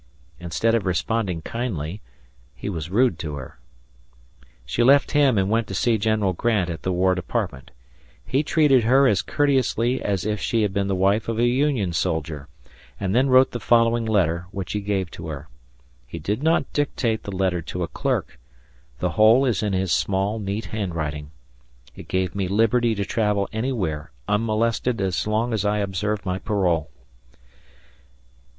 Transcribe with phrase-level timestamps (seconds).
[0.39, 2.01] Instead of responding kindly,
[2.55, 3.59] he was rude to her.
[4.65, 7.69] She left him and went to see General Grant at the War Department.
[8.25, 11.93] He treated her as courteously as if she had been the wife of a Union
[11.93, 12.47] soldier,
[12.99, 15.49] and then wrote the following letter, which he gave to her.
[16.07, 18.39] He did not dictate the letter to a clerk;
[18.97, 21.29] the whole is in his small, neat hand writing.
[21.95, 26.89] It gave me liberty to travel anywhere unmolested as long as I observed my parole.